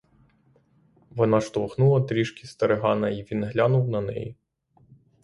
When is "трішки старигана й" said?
2.01-3.23